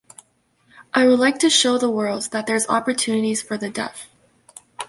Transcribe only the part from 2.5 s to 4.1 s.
opportunities for the deaf.